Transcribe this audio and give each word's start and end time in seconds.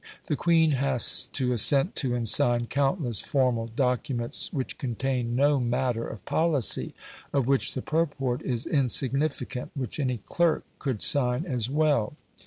The 0.25 0.35
Queen 0.35 0.71
has 0.71 1.27
to 1.33 1.53
assent 1.53 1.95
to 1.97 2.15
and 2.15 2.27
sign 2.27 2.65
countless 2.65 3.19
formal 3.19 3.67
documents, 3.67 4.51
which 4.51 4.79
contain 4.79 5.35
no 5.35 5.59
matter 5.59 6.07
of 6.07 6.25
policy, 6.25 6.95
of 7.31 7.45
which 7.45 7.73
the 7.73 7.83
purport 7.83 8.41
is 8.41 8.65
insignificant, 8.65 9.69
which 9.75 9.99
any 9.99 10.17
clerk 10.17 10.63
could 10.79 11.03
sign 11.03 11.45
as 11.45 11.69
well. 11.69 12.13